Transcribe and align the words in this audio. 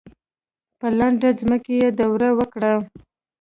په 0.79 0.87
لنده 0.99 1.29
ځمکه 1.39 1.71
یې 1.79 1.87
دوړه 1.97 2.29
وکړه. 2.39 2.73